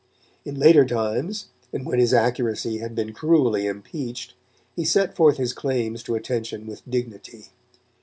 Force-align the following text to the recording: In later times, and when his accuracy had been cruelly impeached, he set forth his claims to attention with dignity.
In 0.45 0.55
later 0.57 0.83
times, 0.83 1.49
and 1.71 1.85
when 1.85 1.99
his 1.99 2.11
accuracy 2.11 2.79
had 2.79 2.95
been 2.95 3.13
cruelly 3.13 3.67
impeached, 3.67 4.33
he 4.75 4.83
set 4.83 5.15
forth 5.15 5.37
his 5.37 5.53
claims 5.53 6.01
to 6.01 6.15
attention 6.15 6.65
with 6.65 6.81
dignity. 6.89 7.49